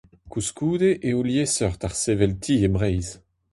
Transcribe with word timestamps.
Koulskoude 0.31 0.89
eo 1.09 1.19
liesseurt 1.27 1.81
ar 1.87 1.93
sevel 2.01 2.33
ti 2.43 2.55
e 2.67 2.69
Breizh. 2.75 3.13